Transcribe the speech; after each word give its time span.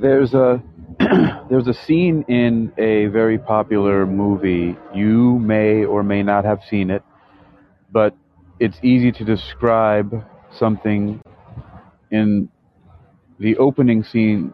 There's 0.00 0.34
a 0.34 0.62
there's 1.50 1.66
a 1.66 1.74
scene 1.74 2.22
in 2.28 2.72
a 2.76 3.06
very 3.06 3.38
popular 3.38 4.06
movie. 4.06 4.76
You 4.94 5.38
may 5.38 5.84
or 5.84 6.02
may 6.02 6.22
not 6.22 6.44
have 6.44 6.60
seen 6.68 6.90
it, 6.90 7.02
but 7.90 8.14
it's 8.60 8.78
easy 8.82 9.10
to 9.12 9.24
describe 9.24 10.24
something 10.58 11.20
in 12.10 12.48
the 13.38 13.56
opening 13.56 14.02
scene 14.02 14.52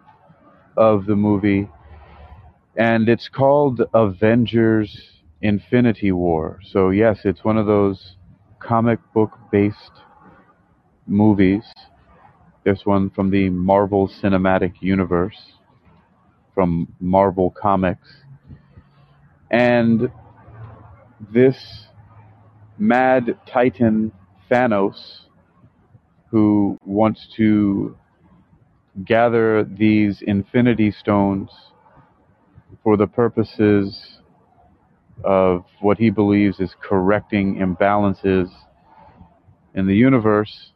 of 0.77 1.07
the 1.07 1.17
movie, 1.17 1.69
and 2.77 3.09
it's 3.09 3.29
called 3.29 3.83
Avengers 3.95 5.23
Infinity 5.43 6.13
War. 6.13 6.61
So, 6.71 6.91
yes, 6.91 7.21
it's 7.25 7.45
one 7.45 7.59
of 7.59 7.67
those 7.67 8.17
comic 8.61 9.01
book 9.13 9.33
based 9.51 10.03
movies. 11.07 11.65
This 12.65 12.87
one 12.87 13.11
from 13.11 13.31
the 13.31 13.51
Marvel 13.51 14.09
Cinematic 14.09 14.75
Universe, 14.81 15.41
from 16.55 16.93
Marvel 17.01 17.51
Comics. 17.51 18.09
And 19.51 20.09
this 21.33 21.87
mad 22.79 23.37
titan 23.47 24.13
Thanos, 24.51 25.27
who 26.31 26.79
wants 26.85 27.27
to 27.37 27.97
gather 29.05 29.65
these 29.65 30.23
infinity 30.23 30.93
stones 30.93 31.51
for 32.85 32.97
the 32.97 33.07
purposes 33.07 34.19
of 35.25 35.65
what 35.81 35.99
he 35.99 36.11
believes 36.11 36.61
is 36.61 36.75
correcting 36.81 37.57
imbalances 37.57 38.49
in 39.75 39.87
the 39.87 39.95
universe. 39.95 40.72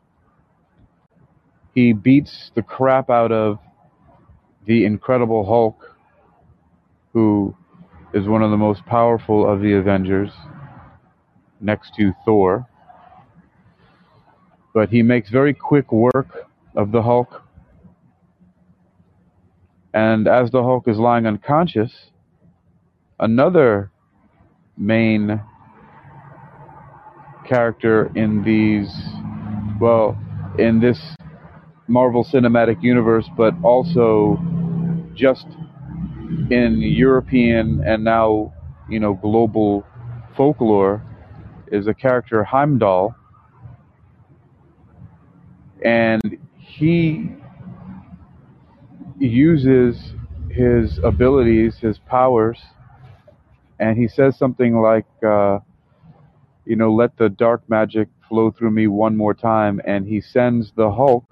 He 1.77 1.93
beats 1.93 2.51
the 2.55 2.63
crap 2.63 3.11
out 3.11 3.31
of 3.31 3.59
the 4.65 4.87
Incredible 4.87 5.45
Hulk, 5.45 5.95
who 7.13 7.55
is 8.15 8.27
one 8.27 8.43
of 8.43 8.51
the 8.51 8.57
most 8.57 8.87
powerful 8.87 9.47
of 9.47 9.61
the 9.61 9.75
Avengers, 9.75 10.31
next 11.61 11.95
to 11.97 12.15
Thor. 12.25 12.67
But 14.73 14.89
he 14.89 15.03
makes 15.03 15.29
very 15.29 15.53
quick 15.53 15.93
work 15.93 16.49
of 16.75 16.93
the 16.93 17.03
Hulk. 17.03 17.43
And 19.93 20.27
as 20.27 20.51
the 20.51 20.63
Hulk 20.63 20.89
is 20.89 20.97
lying 20.97 21.27
unconscious, 21.27 21.93
another 23.21 23.91
main 24.79 25.43
character 27.47 28.11
in 28.15 28.43
these, 28.43 28.91
well, 29.79 30.17
in 30.59 30.81
this 30.81 30.99
Marvel 31.89 32.25
Cinematic 32.25 32.83
Universe, 32.83 33.29
but 33.37 33.55
also 33.63 34.39
just 35.15 35.47
in 36.51 36.81
European 36.81 37.83
and 37.87 38.05
now, 38.05 38.53
you 38.89 39.01
know, 39.01 39.15
global 39.15 39.87
folklore, 40.37 41.03
is 41.73 41.87
a 41.87 41.95
character 41.95 42.45
Heimdall. 42.45 43.15
And 45.85 46.39
he 46.59 47.31
uses 49.19 50.15
his 50.51 50.99
abilities, 51.03 51.79
his 51.79 51.99
powers, 51.99 52.59
and 53.79 53.97
he 53.97 54.09
says 54.09 54.37
something 54.39 54.81
like, 54.81 55.07
uh, 55.25 55.59
you 56.65 56.77
know, 56.77 56.93
let 56.93 57.17
the 57.17 57.29
dark 57.29 57.63
magic 57.69 58.09
flow 58.29 58.51
through 58.51 58.71
me 58.71 58.87
one 58.87 59.17
more 59.17 59.35
time, 59.35 59.81
and 59.87 60.07
he 60.07 60.21
sends 60.21 60.73
the 60.77 60.91
Hulk 60.91 61.25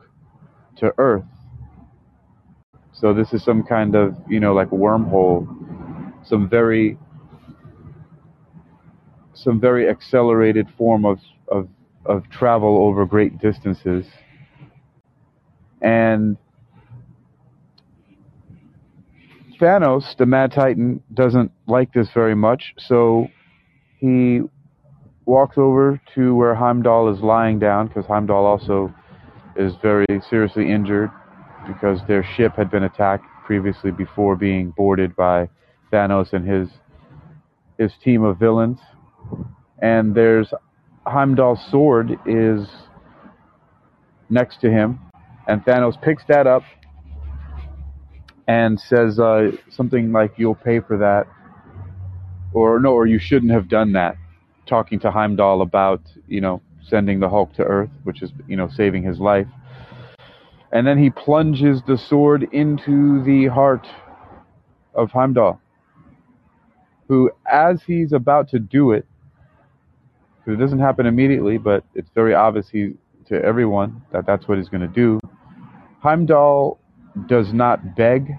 to 0.76 0.92
Earth. 0.98 1.24
So 2.92 3.12
this 3.12 3.32
is 3.32 3.44
some 3.44 3.62
kind 3.62 3.94
of, 3.94 4.16
you 4.28 4.40
know, 4.40 4.54
like 4.54 4.70
wormhole, 4.70 5.46
some 6.24 6.48
very, 6.48 6.96
some 9.34 9.60
very 9.60 9.88
accelerated 9.88 10.68
form 10.78 11.04
of 11.04 11.18
of 11.48 11.68
of 12.06 12.28
travel 12.30 12.78
over 12.78 13.04
great 13.04 13.38
distances, 13.38 14.06
and 15.82 16.36
Thanos, 19.60 20.16
the 20.18 20.26
Mad 20.26 20.52
Titan, 20.52 21.02
doesn't 21.14 21.50
like 21.66 21.92
this 21.92 22.08
very 22.12 22.34
much, 22.34 22.74
so 22.78 23.28
he 23.98 24.40
walks 25.26 25.56
over 25.56 26.00
to 26.14 26.34
where 26.34 26.54
Heimdall 26.54 27.08
is 27.14 27.20
lying 27.20 27.58
down, 27.58 27.88
because 27.88 28.04
Heimdall 28.06 28.44
also 28.44 28.92
is 29.56 29.74
very 29.82 30.06
seriously 30.28 30.70
injured 30.70 31.10
because 31.66 32.00
their 32.06 32.24
ship 32.36 32.56
had 32.56 32.70
been 32.70 32.84
attacked 32.84 33.24
previously 33.44 33.90
before 33.90 34.36
being 34.36 34.70
boarded 34.76 35.14
by 35.16 35.48
Thanos 35.92 36.32
and 36.32 36.46
his 36.46 36.68
his 37.78 37.92
team 38.02 38.22
of 38.22 38.38
villains. 38.38 38.78
And 39.80 40.14
there's 40.14 40.52
Heimdall's 41.06 41.60
sword 41.70 42.18
is 42.26 42.66
next 44.30 44.60
to 44.60 44.70
him, 44.70 44.98
and 45.46 45.62
Thanos 45.64 46.00
picks 46.00 46.24
that 46.28 46.46
up 46.46 46.62
and 48.46 48.78
says 48.80 49.18
uh, 49.18 49.50
something 49.70 50.12
like 50.12 50.32
"You'll 50.36 50.54
pay 50.54 50.80
for 50.80 50.98
that," 50.98 51.26
or 52.52 52.80
no, 52.80 52.92
or 52.92 53.06
you 53.06 53.18
shouldn't 53.18 53.52
have 53.52 53.68
done 53.68 53.92
that. 53.92 54.16
Talking 54.66 54.98
to 55.00 55.10
Heimdall 55.10 55.60
about 55.60 56.00
you 56.26 56.40
know 56.40 56.62
sending 56.88 57.20
the 57.20 57.28
Hulk 57.28 57.52
to 57.54 57.62
Earth, 57.62 57.90
which 58.04 58.22
is 58.22 58.32
you 58.46 58.56
know 58.56 58.68
saving 58.68 59.02
his 59.02 59.18
life, 59.18 59.46
and 60.72 60.86
then 60.86 60.98
he 60.98 61.10
plunges 61.10 61.82
the 61.86 61.96
sword 61.96 62.48
into 62.52 63.22
the 63.24 63.46
heart 63.46 63.86
of 64.94 65.10
Heimdall, 65.10 65.60
who, 67.08 67.30
as 67.50 67.82
he's 67.86 68.12
about 68.12 68.48
to 68.50 68.58
do 68.58 68.92
it, 68.92 69.06
it 70.46 70.56
doesn't 70.56 70.80
happen 70.80 71.06
immediately, 71.06 71.58
but 71.58 71.84
it's 71.94 72.10
very 72.14 72.34
obvious 72.34 72.68
he, 72.68 72.94
to 73.26 73.42
everyone 73.42 74.02
that 74.12 74.26
that's 74.26 74.46
what 74.46 74.58
he's 74.58 74.68
going 74.68 74.82
to 74.82 74.88
do. 74.88 75.18
Heimdall 76.00 76.78
does 77.26 77.52
not 77.52 77.96
beg, 77.96 78.30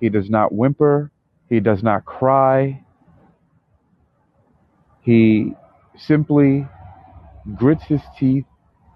he 0.00 0.08
does 0.08 0.30
not 0.30 0.52
whimper, 0.52 1.10
he 1.48 1.60
does 1.60 1.82
not 1.82 2.04
cry. 2.04 2.82
He 5.02 5.52
simply 5.98 6.66
grits 7.56 7.84
his 7.84 8.00
teeth 8.18 8.46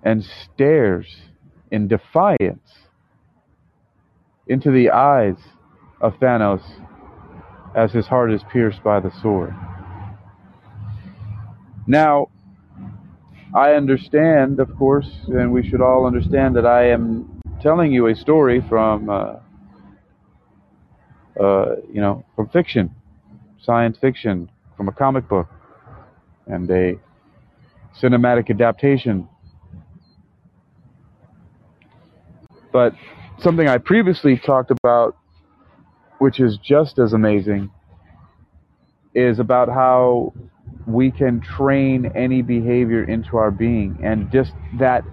and 0.02 0.24
stares 0.24 1.06
in 1.70 1.88
defiance 1.88 2.72
into 4.46 4.70
the 4.70 4.90
eyes 4.90 5.36
of 6.00 6.14
Thanos 6.14 6.62
as 7.74 7.92
his 7.92 8.06
heart 8.06 8.32
is 8.32 8.42
pierced 8.52 8.82
by 8.82 9.00
the 9.00 9.10
sword. 9.20 9.54
Now, 11.86 12.28
I 13.54 13.72
understand, 13.72 14.60
of 14.60 14.74
course, 14.76 15.08
and 15.28 15.52
we 15.52 15.68
should 15.68 15.80
all 15.80 16.06
understand 16.06 16.56
that 16.56 16.66
I 16.66 16.90
am 16.90 17.40
telling 17.60 17.92
you 17.92 18.06
a 18.08 18.14
story 18.14 18.62
from, 18.68 19.08
uh, 19.08 19.36
uh, 21.40 21.76
you 21.92 22.00
know, 22.00 22.24
from 22.34 22.48
fiction, 22.48 22.94
science 23.62 23.96
fiction, 24.00 24.50
from 24.76 24.88
a 24.88 24.92
comic 24.92 25.28
book, 25.28 25.48
and 26.46 26.70
a 26.70 26.98
cinematic 28.00 28.50
adaptation. 28.50 29.28
But 32.72 32.94
something 33.38 33.68
I 33.68 33.78
previously 33.78 34.38
talked 34.38 34.70
about, 34.70 35.16
which 36.18 36.40
is 36.40 36.58
just 36.62 36.98
as 36.98 37.12
amazing, 37.12 37.70
is 39.14 39.38
about 39.38 39.68
how 39.68 40.34
we 40.86 41.10
can 41.10 41.40
train 41.40 42.12
any 42.14 42.42
behavior 42.42 43.02
into 43.04 43.36
our 43.36 43.50
being. 43.50 43.98
And 44.02 44.30
just 44.30 44.52
that 44.78 45.04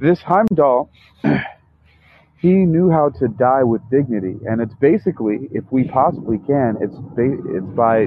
this 0.00 0.20
Heimdall, 0.22 0.90
he 2.38 2.48
knew 2.48 2.90
how 2.90 3.10
to 3.20 3.28
die 3.28 3.62
with 3.62 3.82
dignity. 3.90 4.36
And 4.48 4.60
it's 4.60 4.74
basically, 4.80 5.48
if 5.52 5.64
we 5.70 5.84
possibly 5.84 6.38
can, 6.46 6.76
it's, 6.80 6.94
it's 7.16 7.66
by 7.76 8.06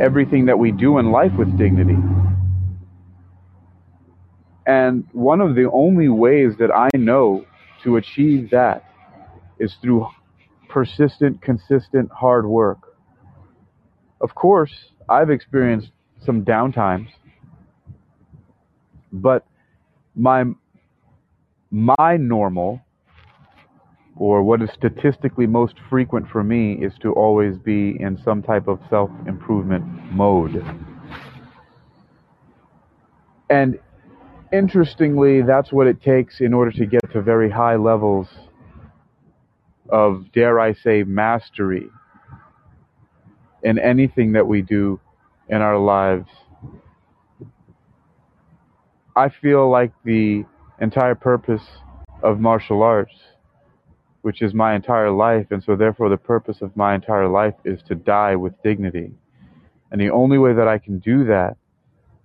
everything 0.00 0.46
that 0.46 0.58
we 0.58 0.72
do 0.72 0.98
in 0.98 1.10
life 1.10 1.32
with 1.38 1.56
dignity. 1.58 1.96
And 4.66 5.04
one 5.12 5.40
of 5.40 5.54
the 5.54 5.70
only 5.72 6.08
ways 6.08 6.54
that 6.58 6.70
I 6.70 6.88
know 6.96 7.44
to 7.82 7.96
achieve 7.96 8.50
that 8.50 8.84
is 9.58 9.74
through 9.80 10.06
persistent, 10.68 11.40
consistent, 11.42 12.10
hard 12.12 12.46
work. 12.46 12.96
Of 14.20 14.34
course, 14.34 14.72
I've 15.08 15.30
experienced 15.30 15.90
some 16.24 16.44
downtimes, 16.44 17.08
but 19.12 19.46
my 20.14 20.44
my 21.70 22.16
normal 22.16 22.80
or 24.18 24.42
what 24.42 24.60
is 24.60 24.68
statistically 24.74 25.46
most 25.46 25.74
frequent 25.88 26.28
for 26.28 26.42
me 26.42 26.72
is 26.74 26.92
to 27.00 27.12
always 27.12 27.56
be 27.56 27.96
in 28.00 28.20
some 28.24 28.42
type 28.42 28.66
of 28.66 28.80
self 28.90 29.10
improvement 29.26 29.84
mode. 30.12 30.64
And 33.48 33.78
interestingly, 34.52 35.42
that's 35.42 35.72
what 35.72 35.86
it 35.86 36.02
takes 36.02 36.40
in 36.40 36.52
order 36.52 36.72
to 36.72 36.86
get 36.86 37.00
to 37.12 37.22
very 37.22 37.50
high 37.50 37.76
levels 37.76 38.28
of, 39.88 40.30
dare 40.32 40.60
I 40.60 40.74
say, 40.74 41.02
mastery 41.04 41.88
in 43.62 43.78
anything 43.78 44.32
that 44.32 44.46
we 44.46 44.62
do 44.62 45.00
in 45.48 45.62
our 45.62 45.78
lives. 45.78 46.28
I 49.16 49.30
feel 49.30 49.70
like 49.70 49.92
the 50.04 50.44
entire 50.80 51.14
purpose 51.14 51.62
of 52.22 52.38
martial 52.38 52.82
arts, 52.82 53.14
which 54.22 54.42
is 54.42 54.52
my 54.52 54.74
entire 54.74 55.10
life, 55.10 55.46
and 55.50 55.62
so 55.62 55.76
therefore 55.76 56.08
the 56.08 56.16
purpose 56.16 56.58
of 56.60 56.76
my 56.76 56.94
entire 56.94 57.28
life 57.28 57.54
is 57.64 57.80
to 57.88 57.94
die 57.94 58.34
with 58.36 58.52
dignity. 58.62 59.12
And 59.90 60.00
the 60.00 60.10
only 60.10 60.38
way 60.38 60.52
that 60.54 60.68
I 60.68 60.78
can 60.78 60.98
do 60.98 61.24
that 61.26 61.56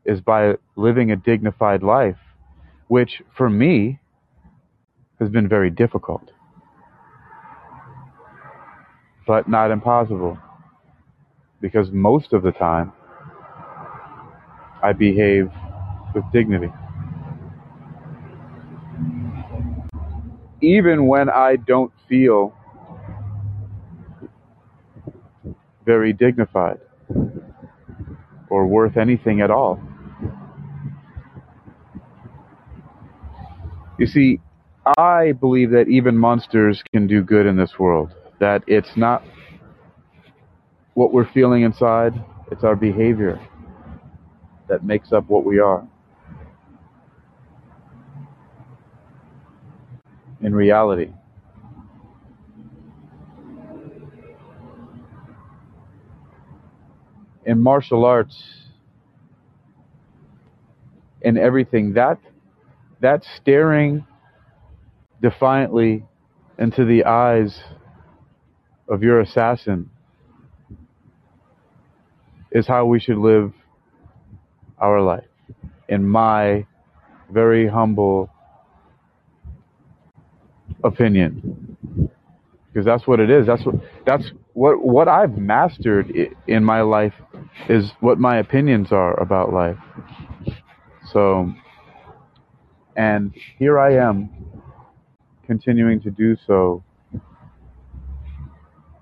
is 0.05 0.19
by 0.19 0.55
living 0.75 1.11
a 1.11 1.15
dignified 1.15 1.81
life, 1.83 2.17
which 2.87 3.21
for 3.37 3.49
me 3.49 3.99
has 5.19 5.29
been 5.29 5.47
very 5.47 5.69
difficult, 5.69 6.31
but 9.25 9.47
not 9.47 9.71
impossible. 9.71 10.37
Because 11.61 11.91
most 11.91 12.33
of 12.33 12.43
the 12.43 12.51
time, 12.51 12.91
I 14.83 14.91
behave 14.91 15.49
with 16.13 16.25
dignity. 16.33 16.69
Even 20.63 21.07
when 21.07 21.29
I 21.29 21.57
don't 21.57 21.91
feel 22.07 22.55
very 25.85 26.13
dignified 26.13 26.79
or 28.49 28.65
worth 28.65 28.95
anything 28.95 29.41
at 29.41 29.51
all. 29.51 29.77
You 33.99 34.07
see, 34.07 34.39
I 34.97 35.33
believe 35.33 35.71
that 35.71 35.89
even 35.89 36.17
monsters 36.17 36.81
can 36.93 37.07
do 37.07 37.21
good 37.21 37.45
in 37.45 37.57
this 37.57 37.77
world. 37.77 38.13
That 38.39 38.63
it's 38.65 38.95
not 38.95 39.21
what 40.93 41.11
we're 41.11 41.29
feeling 41.31 41.63
inside, 41.63 42.13
it's 42.51 42.63
our 42.63 42.77
behavior 42.77 43.37
that 44.69 44.85
makes 44.85 45.11
up 45.11 45.27
what 45.27 45.43
we 45.43 45.59
are. 45.59 45.85
In 50.43 50.53
reality. 50.53 51.09
In 57.45 57.61
martial 57.61 58.03
arts, 58.03 58.43
in 61.21 61.37
everything, 61.37 61.93
that 61.93 62.17
that 62.99 63.23
staring 63.37 64.05
defiantly 65.21 66.05
into 66.59 66.83
the 66.83 67.05
eyes 67.05 67.61
of 68.89 69.01
your 69.01 69.21
assassin 69.21 69.89
is 72.51 72.67
how 72.67 72.85
we 72.85 72.99
should 72.99 73.17
live 73.17 73.53
our 74.77 75.01
life, 75.01 75.23
in 75.87 76.05
my 76.05 76.65
very 77.31 77.67
humble 77.67 78.29
opinion. 80.83 81.67
Because 82.71 82.85
that's 82.85 83.05
what 83.07 83.19
it 83.19 83.29
is. 83.29 83.45
That's 83.45 83.63
what 83.65 83.75
that's 84.05 84.31
what 84.53 84.83
what 84.83 85.07
I've 85.07 85.37
mastered 85.37 86.11
in 86.47 86.63
my 86.63 86.81
life 86.81 87.13
is 87.69 87.91
what 87.99 88.19
my 88.19 88.37
opinions 88.37 88.91
are 88.91 89.19
about 89.19 89.53
life. 89.53 89.77
So 91.11 91.53
and 92.95 93.33
here 93.57 93.79
I 93.79 93.95
am, 93.95 94.29
continuing 95.45 96.01
to 96.01 96.11
do 96.11 96.35
so. 96.47 96.83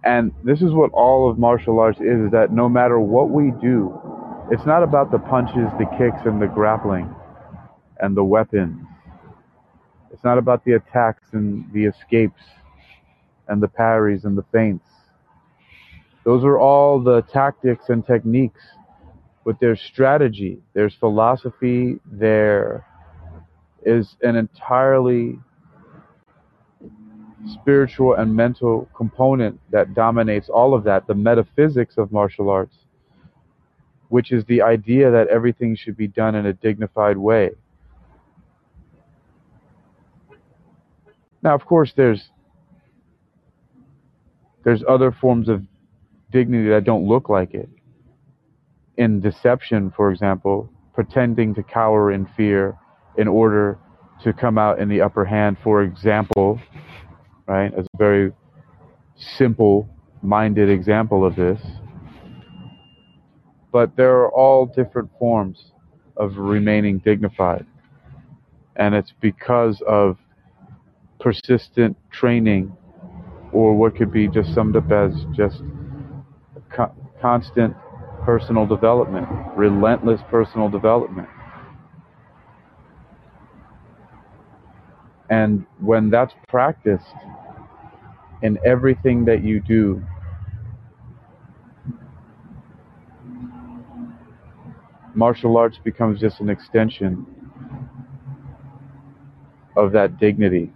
And 0.03 0.31
this 0.43 0.61
is 0.61 0.71
what 0.71 0.91
all 0.91 1.29
of 1.29 1.37
martial 1.37 1.79
arts 1.79 1.99
is, 1.99 2.25
is 2.25 2.31
that 2.31 2.51
no 2.51 2.67
matter 2.67 2.99
what 2.99 3.29
we 3.29 3.51
do, 3.61 3.93
it's 4.51 4.65
not 4.65 4.81
about 4.83 5.11
the 5.11 5.19
punches, 5.19 5.69
the 5.77 5.85
kicks, 5.97 6.25
and 6.25 6.41
the 6.41 6.47
grappling, 6.47 7.13
and 7.99 8.17
the 8.17 8.23
weapons. 8.23 8.85
It's 10.21 10.25
not 10.25 10.37
about 10.37 10.63
the 10.65 10.73
attacks 10.73 11.29
and 11.31 11.65
the 11.73 11.85
escapes, 11.85 12.43
and 13.47 13.59
the 13.59 13.67
parries 13.67 14.23
and 14.23 14.37
the 14.37 14.45
feints. 14.51 14.85
Those 16.23 16.43
are 16.43 16.59
all 16.59 17.01
the 17.01 17.23
tactics 17.23 17.89
and 17.89 18.05
techniques, 18.05 18.61
but 19.43 19.59
there's 19.59 19.81
strategy, 19.81 20.61
there's 20.75 20.93
philosophy, 20.93 21.99
there 22.05 22.85
is 23.83 24.15
an 24.21 24.35
entirely 24.35 25.39
spiritual 27.59 28.13
and 28.13 28.35
mental 28.35 28.87
component 28.95 29.59
that 29.71 29.95
dominates 29.95 30.49
all 30.49 30.75
of 30.75 30.83
that, 30.83 31.07
the 31.07 31.15
metaphysics 31.15 31.97
of 31.97 32.11
martial 32.11 32.51
arts, 32.51 32.75
which 34.09 34.31
is 34.31 34.45
the 34.45 34.61
idea 34.61 35.09
that 35.09 35.29
everything 35.29 35.75
should 35.75 35.97
be 35.97 36.07
done 36.07 36.35
in 36.35 36.45
a 36.45 36.53
dignified 36.53 37.17
way. 37.17 37.49
Now, 41.43 41.55
of 41.55 41.65
course, 41.65 41.93
there's 41.95 42.29
there's 44.63 44.83
other 44.87 45.11
forms 45.11 45.49
of 45.49 45.63
dignity 46.31 46.69
that 46.69 46.83
don't 46.83 47.07
look 47.07 47.29
like 47.29 47.53
it. 47.53 47.69
In 48.97 49.19
deception, 49.19 49.91
for 49.95 50.11
example, 50.11 50.71
pretending 50.93 51.55
to 51.55 51.63
cower 51.63 52.11
in 52.11 52.27
fear 52.37 52.77
in 53.17 53.27
order 53.27 53.79
to 54.23 54.33
come 54.33 54.57
out 54.57 54.79
in 54.79 54.87
the 54.87 55.01
upper 55.01 55.25
hand, 55.25 55.57
for 55.63 55.81
example, 55.81 56.59
right? 57.47 57.73
As 57.73 57.85
a 57.85 57.97
very 57.97 58.31
simple 59.37 59.89
minded 60.21 60.69
example 60.69 61.25
of 61.25 61.35
this. 61.35 61.59
But 63.71 63.95
there 63.95 64.17
are 64.17 64.29
all 64.31 64.67
different 64.67 65.09
forms 65.17 65.71
of 66.17 66.37
remaining 66.37 66.99
dignified. 66.99 67.65
And 68.75 68.93
it's 68.93 69.13
because 69.21 69.81
of 69.87 70.17
persistent 71.21 71.97
training, 72.11 72.75
or 73.53 73.75
what 73.75 73.95
could 73.95 74.11
be 74.11 74.27
just 74.27 74.53
summed 74.53 74.75
up 74.75 74.91
as 74.91 75.13
just 75.35 75.61
co- 76.71 76.93
constant 77.21 77.75
personal 78.25 78.65
development, 78.65 79.27
relentless 79.55 80.21
personal 80.29 80.69
development. 80.69 81.27
And 85.29 85.65
when 85.79 86.09
that's 86.09 86.33
practiced 86.49 87.05
in 88.41 88.59
everything 88.65 89.25
that 89.25 89.43
you 89.43 89.61
do, 89.61 90.03
martial 95.15 95.57
arts 95.57 95.77
becomes 95.83 96.19
just 96.19 96.39
an 96.41 96.49
extension 96.49 97.25
of 99.77 99.91
that 99.93 100.19
dignity. 100.19 100.71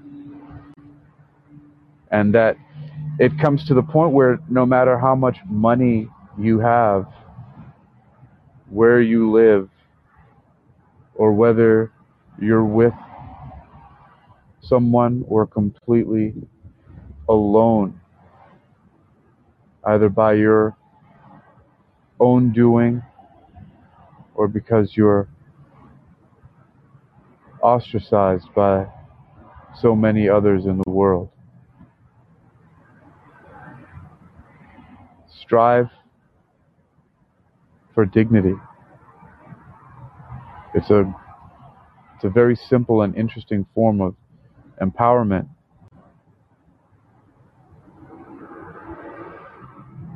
And 2.15 2.33
that 2.33 2.55
it 3.19 3.37
comes 3.37 3.65
to 3.67 3.73
the 3.73 3.81
point 3.83 4.13
where 4.13 4.39
no 4.49 4.65
matter 4.65 4.97
how 4.97 5.15
much 5.15 5.37
money 5.49 6.07
you 6.39 6.59
have, 6.59 7.05
where 8.69 9.01
you 9.01 9.29
live, 9.31 9.69
or 11.13 11.33
whether 11.33 11.91
you're 12.41 12.63
with 12.63 12.93
someone 14.61 15.25
or 15.27 15.45
completely 15.45 16.33
alone, 17.27 17.99
either 19.83 20.07
by 20.07 20.33
your 20.33 20.77
own 22.21 22.53
doing 22.53 23.03
or 24.35 24.47
because 24.47 24.95
you're 24.95 25.27
ostracized 27.61 28.47
by 28.55 28.87
so 29.81 29.93
many 29.93 30.29
others 30.29 30.65
in 30.65 30.81
the 30.85 30.89
world. 30.89 31.29
Strive 35.45 35.89
for 37.93 38.05
dignity. 38.05 38.55
It's 40.73 40.89
a 40.89 41.13
it's 42.15 42.23
a 42.23 42.29
very 42.29 42.55
simple 42.55 43.03
and 43.03 43.15
interesting 43.15 43.65
form 43.75 44.01
of 44.01 44.15
empowerment 44.81 45.47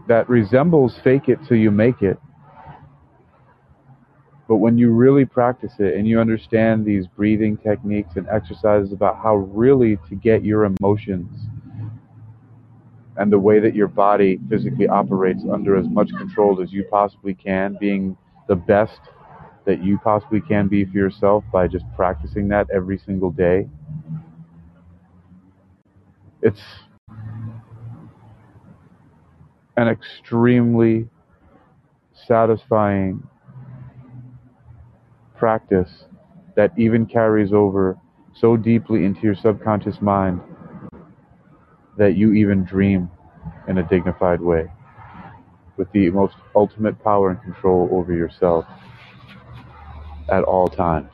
that 0.08 0.28
resembles 0.28 0.98
fake 1.04 1.30
it 1.30 1.38
till 1.48 1.58
you 1.58 1.70
make 1.70 2.02
it. 2.02 2.20
But 4.48 4.56
when 4.56 4.80
you 4.80 4.92
really 4.92 5.26
practice 5.26 5.74
it 5.78 5.96
and 5.96 6.08
you 6.08 6.20
understand 6.20 6.84
these 6.84 7.06
breathing 7.06 7.56
techniques 7.58 8.16
and 8.16 8.28
exercises 8.30 8.92
about 8.92 9.18
how 9.18 9.36
really 9.36 9.98
to 10.10 10.16
get 10.16 10.44
your 10.44 10.66
emotions 10.66 11.30
and 13.20 13.32
the 13.32 13.38
way 13.38 13.60
that 13.60 13.76
your 13.76 13.90
body 13.90 14.40
physically 14.50 14.88
operates 14.88 15.44
under 15.52 15.76
as 15.76 15.86
much 15.90 16.08
control 16.18 16.62
as 16.62 16.72
you 16.72 16.86
possibly 16.90 17.34
can, 17.34 17.76
being 17.78 18.16
the 18.48 18.56
best 18.56 19.02
that 19.66 19.84
you 19.84 20.00
possibly 20.00 20.40
can 20.40 20.70
be 20.70 20.86
for 20.86 20.98
yourself 20.98 21.44
by 21.52 21.68
just 21.68 21.84
practicing 21.98 22.48
that 22.48 22.66
every 22.74 22.98
single 22.98 23.30
day. 23.30 23.68
It's 26.42 26.62
an 29.76 29.90
extremely 29.90 31.10
satisfying 32.26 33.22
practice 35.38 36.06
that 36.56 36.72
even 36.78 37.06
carries 37.06 37.52
over 37.52 37.98
so 38.34 38.56
deeply 38.56 39.04
into 39.04 39.22
your 39.22 39.36
subconscious 39.36 40.02
mind 40.02 40.40
that 42.00 42.16
you 42.16 42.34
even 42.34 42.64
dream 42.64 43.12
in 43.68 43.78
a 43.78 43.84
dignified 43.84 44.42
way 44.42 44.72
with 45.78 45.92
the 45.92 46.10
most 46.10 46.36
ultimate 46.56 47.02
power 47.04 47.30
and 47.30 47.42
control 47.44 47.90
over 47.92 48.14
yourself 48.14 48.66
at 50.30 50.44
all 50.44 50.68
times. 50.68 51.12